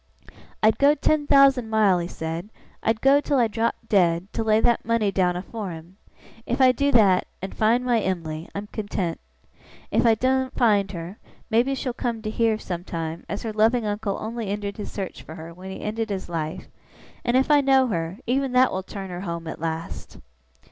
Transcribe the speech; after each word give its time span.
'I'd 0.63 0.79
go 0.79 0.95
ten 0.95 1.27
thousand 1.27 1.69
mile,' 1.69 1.99
he 1.99 2.07
said, 2.07 2.49
'I'd 2.81 3.01
go 3.01 3.21
till 3.21 3.37
I 3.37 3.47
dropped 3.47 3.87
dead, 3.87 4.33
to 4.33 4.43
lay 4.43 4.59
that 4.59 4.83
money 4.83 5.11
down 5.11 5.35
afore 5.35 5.69
him. 5.69 5.95
If 6.47 6.59
I 6.59 6.71
do 6.71 6.91
that, 6.93 7.27
and 7.39 7.53
find 7.55 7.85
my 7.85 7.99
Em'ly, 8.01 8.49
I'm 8.55 8.65
content. 8.65 9.19
If 9.91 10.03
I 10.07 10.15
doen't 10.15 10.55
find 10.55 10.91
her, 10.93 11.19
maybe 11.51 11.75
she'll 11.75 11.93
come 11.93 12.23
to 12.23 12.31
hear, 12.31 12.57
sometime, 12.57 13.25
as 13.29 13.43
her 13.43 13.53
loving 13.53 13.85
uncle 13.85 14.17
only 14.19 14.47
ended 14.47 14.77
his 14.77 14.91
search 14.91 15.21
for 15.21 15.35
her 15.35 15.53
when 15.53 15.69
he 15.69 15.81
ended 15.81 16.09
his 16.09 16.27
life; 16.29 16.67
and 17.23 17.37
if 17.37 17.51
I 17.51 17.61
know 17.61 17.85
her, 17.89 18.17
even 18.25 18.53
that 18.53 18.71
will 18.71 18.81
turn 18.81 19.11
her 19.11 19.21
home 19.21 19.45
at 19.45 19.61
last! 19.61 20.17